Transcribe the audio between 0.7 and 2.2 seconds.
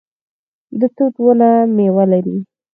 د توت ونه میوه